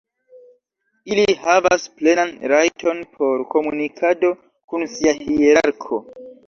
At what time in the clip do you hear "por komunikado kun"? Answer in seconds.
3.19-4.93